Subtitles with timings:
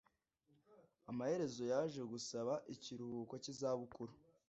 [1.11, 4.13] Amaherezo yaje gusaba ikiruhuko cy’izabukuru